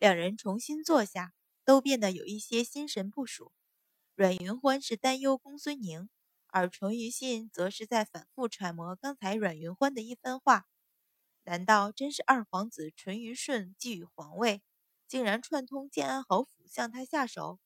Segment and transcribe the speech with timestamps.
[0.00, 3.52] 两人重新坐下，都变得有一些心神不属。
[4.14, 6.08] 阮云欢是担忧公孙宁，
[6.46, 10.64] 而淳于信则是在反复揣摩刚才阮云欢的一番话。
[11.42, 14.62] 难道真是二皇子淳于顺觊觎皇位，
[15.06, 17.60] 竟然串通建安侯府向他下手？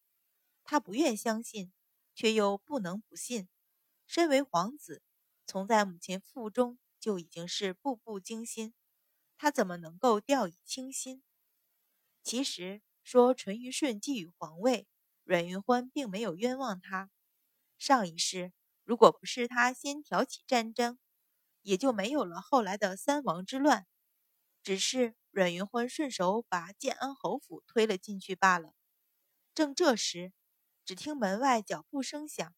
[0.65, 1.73] 他不愿相信，
[2.17, 3.49] 却又不能不信。
[4.09, 5.05] 身为皇子，
[5.47, 8.75] 从在母亲腹中就已经是步步惊心，
[9.39, 11.23] 他怎么能够掉以轻心？
[12.25, 14.89] 其实说淳于顺觊觎皇位，
[15.25, 17.11] 阮云欢并没有冤枉他。
[17.77, 20.99] 上一世如果不是他先挑起战争，
[21.61, 23.87] 也就没有了后来的三王之乱。
[24.63, 28.73] 只是阮云欢顺手把建安侯府推了进去罢了。
[29.55, 30.33] 正这时，
[30.87, 32.55] 只听门外脚步声响，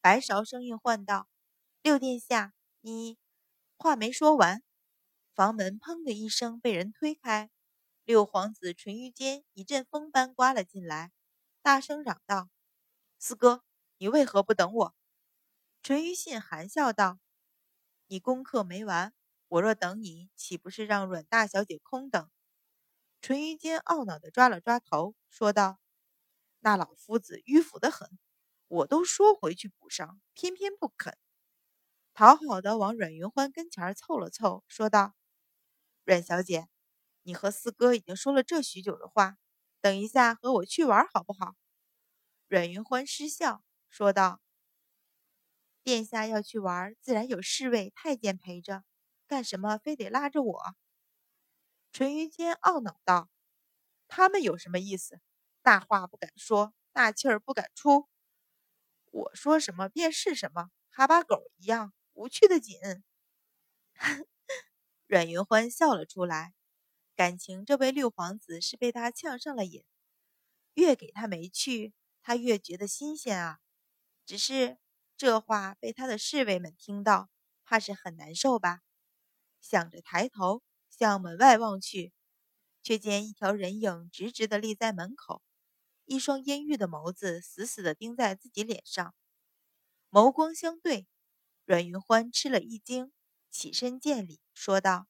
[0.00, 1.28] 白芍声音唤道
[1.82, 3.18] ：“六殿下，你
[3.76, 4.62] 话没说完。”
[5.34, 7.50] 房门砰的一声被人推开。
[8.06, 11.10] 六皇子淳于坚一阵风般刮了进来，
[11.62, 12.50] 大声嚷道
[13.18, 13.64] ：“四哥，
[13.96, 14.94] 你为何不等我？”
[15.82, 17.18] 淳于信含笑道
[18.08, 19.14] ：“你功课没完，
[19.48, 22.30] 我若等你，岂不是让阮大小姐空等？”
[23.22, 25.78] 淳于坚懊恼地抓了抓头，说道
[26.60, 28.18] ：“那老夫子迂腐得很，
[28.68, 31.16] 我都说回去补上，偏偏不肯。”
[32.12, 35.14] 讨好的往阮云欢跟前凑了凑，说道
[36.04, 36.68] ：“阮小姐。”
[37.26, 39.38] 你和四哥已经说了这许久的话，
[39.80, 41.54] 等一下和我去玩好不好？
[42.48, 44.40] 阮云欢失笑说道
[45.82, 48.84] ：“殿下要去玩，自然有侍卫太监陪着，
[49.26, 50.74] 干什么非得拉着我？”
[51.92, 53.30] 淳于谦懊恼道
[54.08, 55.20] ：“他们有什么意思？
[55.62, 58.06] 大话不敢说，大气儿不敢出。
[59.12, 62.76] 我说什么便是什么，哈巴狗一样，无趣的紧。”
[65.08, 66.52] 阮云欢笑了出来。
[67.16, 69.84] 感情这位六皇子是被他呛上了瘾，
[70.74, 73.60] 越给他没趣，他越觉得新鲜啊。
[74.26, 74.78] 只是
[75.16, 77.30] 这话被他的侍卫们听到，
[77.64, 78.80] 怕是很难受吧？
[79.60, 82.12] 想着抬头向门外望去，
[82.82, 85.40] 却见一条人影直直地立在门口，
[86.04, 89.14] 一双阴郁的眸子死死地盯在自己脸上，
[90.10, 91.06] 眸光相对，
[91.64, 93.12] 阮云欢吃了一惊，
[93.50, 95.06] 起身见礼，说道。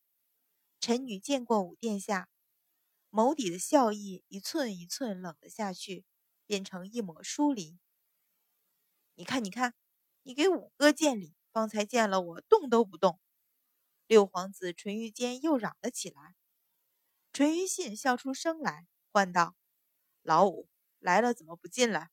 [0.84, 2.28] 臣女见过五殿下，
[3.11, 6.05] 眸底的笑意一寸一寸冷了下去，
[6.45, 7.78] 变成一抹疏离。
[9.15, 9.72] 你看，你看，
[10.25, 13.19] 你给五哥见礼，方才见了我，动都不动。
[14.06, 16.37] 六皇子淳于坚又嚷了起来。
[17.33, 19.56] 淳于信笑出声来，唤道
[20.21, 20.69] ：“老五
[20.99, 22.11] 来了，怎么不进来？”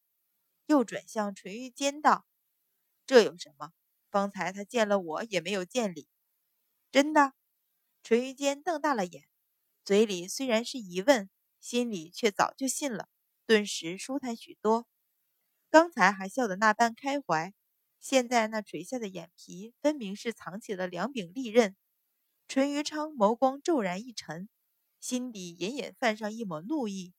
[0.67, 2.25] 又转向淳于坚道
[3.05, 3.73] ：“这有什么？
[4.09, 6.07] 方才他见了我，也没有见礼。
[6.89, 7.33] 真的。”
[8.03, 9.27] 淳于坚瞪大了眼，
[9.85, 11.29] 嘴里虽然是疑问，
[11.59, 13.07] 心里却早就信了，
[13.45, 14.87] 顿时舒坦许多。
[15.69, 17.53] 刚才还笑得那般开怀，
[17.99, 21.75] 现在那垂下的眼皮分明是藏起了两柄利刃。
[22.47, 24.49] 淳于昌眸光骤然一沉，
[24.99, 27.13] 心底隐隐泛上一抹怒意。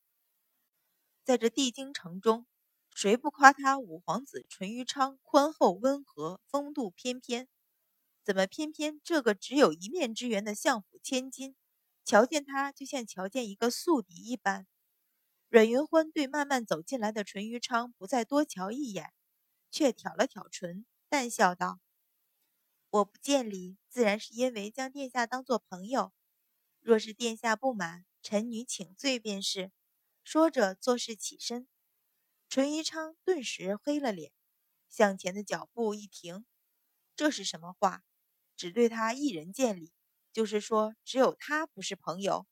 [1.24, 2.46] 在这帝京城中，
[2.94, 7.48] 谁不夸他五皇子淳于昌宽厚温和，风度翩翩？
[8.24, 11.56] 怎么偏偏这个只有一面之缘的相府千金，
[12.04, 14.66] 瞧见他就像瞧见一个宿敌一般？
[15.48, 19.12] 阮云欢对慢慢走进来的淳于昌不再多瞧一眼，
[19.70, 21.80] 却挑了挑唇，淡笑道
[22.90, 26.12] ：“我不见礼，自然是因为将殿下当做朋友。
[26.80, 29.72] 若是殿下不满，臣女请罪便是。”
[30.24, 31.66] 说着做事起身，
[32.48, 34.32] 淳于昌顿时黑了脸，
[34.88, 36.46] 向前的脚步一停。
[37.16, 38.04] 这是什么话？
[38.62, 39.92] 只对他一人见礼，
[40.32, 42.46] 就是说只有他不是朋友。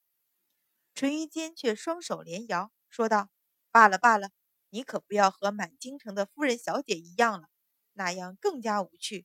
[0.92, 3.30] 淳于坚却双手连摇，说道
[3.70, 4.30] ：“罢了罢了，
[4.70, 7.46] 你可不要和满京城的夫人小姐一样了，
[7.92, 9.24] 那样更加无趣。”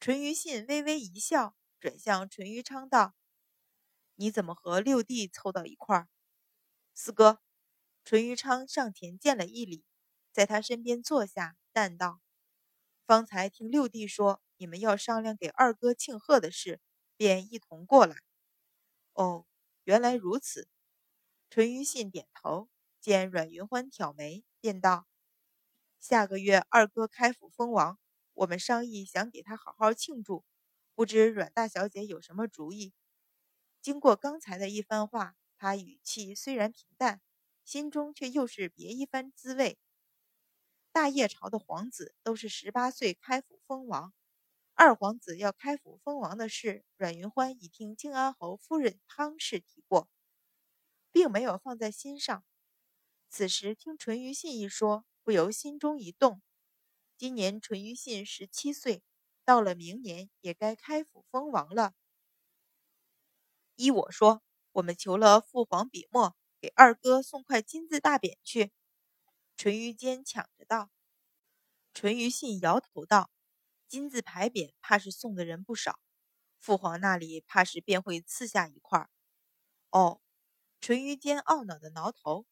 [0.00, 3.14] 淳于信微微一笑，转向淳于昌道
[4.16, 6.08] ：“你怎么和六弟凑到一块儿？”
[6.96, 7.42] 四哥，
[8.06, 9.84] 淳于昌上前见了一礼，
[10.32, 12.22] 在他身边坐下，淡道
[13.06, 16.80] ：“方才听六弟说。”你们要商量给二哥庆贺的事，
[17.16, 18.16] 便一同过来。
[19.12, 19.46] 哦，
[19.82, 20.68] 原来如此。
[21.50, 22.68] 淳于信点头，
[23.00, 25.08] 见阮云欢挑眉，便道
[26.00, 27.98] ：“下个月二哥开府封王，
[28.32, 30.44] 我们商议想给他好好庆祝，
[30.94, 32.94] 不知阮大小姐有什么主意？”
[33.82, 37.20] 经过刚才的一番话，他语气虽然平淡，
[37.64, 39.78] 心中却又是别一番滋味。
[40.94, 44.14] 大业朝的皇子都是十八岁开府封王。
[44.74, 50.08] 二皇子要开府封王的事，阮云欢已听靖安侯夫人汤氏提过。
[51.10, 52.44] 并没有放在心上。
[53.28, 56.40] 此时听淳于信一说，不由心中一动。
[57.16, 59.02] 今年淳于信十七岁，
[59.44, 61.94] 到了明年也该开府封王了。
[63.74, 68.72] 依我说，我们求了父皇笔墨，给二哥送块金字大匾去。
[69.56, 70.90] 淳于坚抢着道。
[71.92, 73.30] 淳于信摇头道
[73.86, 76.00] ：“金字牌匾怕是送的人不少，
[76.58, 79.08] 父皇那里怕是便会赐下一块。”
[79.90, 80.20] 哦，
[80.80, 82.46] 淳于坚懊恼的挠头。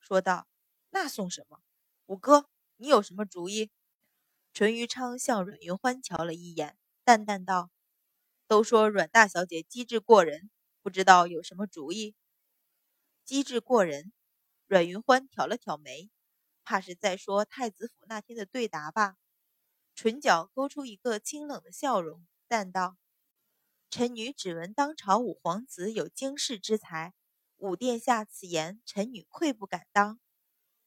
[0.00, 0.48] 说道
[0.90, 1.60] ：“那送什么？
[2.06, 3.70] 五哥，你有什么主意？”
[4.52, 7.70] 淳于昌向阮云欢瞧了一眼，淡淡道
[8.48, 10.50] ：“都说阮大小姐机智过人，
[10.82, 12.16] 不知道有什么主意？”
[13.24, 14.12] 机智过人，
[14.66, 16.10] 阮云欢挑了挑眉，
[16.68, 19.16] 怕是在说太子府那天的对答吧？
[19.94, 22.98] 唇角勾出一个清冷的笑容，淡道
[23.88, 27.14] ：“臣女只闻当朝五皇子有经世之才。”
[27.56, 30.20] 五殿下此言，臣女愧不敢当。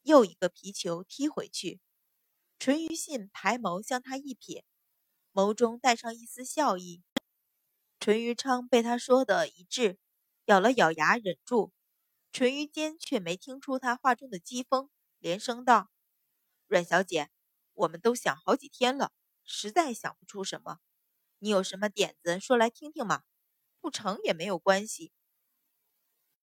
[0.02, 1.80] 又一个皮球踢回去，
[2.60, 4.62] 淳于信抬眸向他一瞥，
[5.32, 7.02] 眸中带上一丝笑意。
[7.98, 9.98] 淳于昌被他说的一滞，
[10.44, 11.72] 咬了咬牙忍住。
[12.30, 14.88] 淳于坚却没听出他话中的讥讽，
[15.22, 15.88] 连声道
[16.66, 17.30] ：“阮小姐，
[17.74, 19.12] 我们都想好几天了，
[19.44, 20.80] 实在想不出什么。
[21.38, 23.22] 你有什么点子，说来听听嘛。
[23.80, 25.12] 不成也没有关系。”